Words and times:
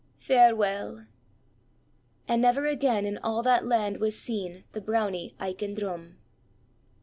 Farewell!_" 0.17 1.05
And 2.27 2.41
never 2.41 2.65
again 2.65 3.05
in 3.05 3.19
all 3.19 3.43
that 3.43 3.67
land 3.67 3.97
was 3.99 4.17
seen 4.17 4.63
the 4.71 4.81
Brownie 4.81 5.35
Aiken 5.39 5.75
Drum! 5.75 6.17